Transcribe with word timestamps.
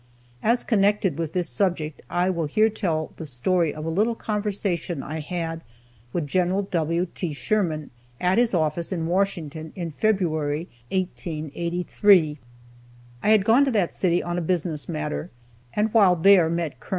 As 0.41 0.63
connected 0.63 1.19
with 1.19 1.33
this 1.33 1.47
subject, 1.47 2.01
I 2.09 2.31
will 2.31 2.47
here 2.47 2.69
tell 2.69 3.11
the 3.17 3.25
story 3.27 3.71
of 3.71 3.85
a 3.85 3.89
little 3.89 4.15
conversation 4.15 5.03
I 5.03 5.19
had 5.19 5.61
with 6.11 6.25
Gen. 6.25 6.65
W. 6.71 7.05
T. 7.13 7.33
Sherman, 7.33 7.91
at 8.19 8.39
his 8.39 8.55
office 8.55 8.91
in 8.91 9.05
Washington 9.05 9.71
in 9.75 9.91
February, 9.91 10.67
1883. 10.89 12.39
I 13.21 13.29
had 13.29 13.45
gone 13.45 13.63
to 13.63 13.69
that 13.69 13.93
city 13.93 14.23
on 14.23 14.39
a 14.39 14.41
business 14.41 14.89
matter, 14.89 15.29
and 15.75 15.93
while 15.93 16.15
there 16.15 16.49
met 16.49 16.79
Col. 16.79 16.89